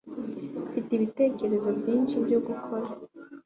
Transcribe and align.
Mfite 0.69 0.89
ibitekerezo 0.93 1.69
byinshi 1.79 2.15
byo 2.25 2.39
gukora 2.47 2.87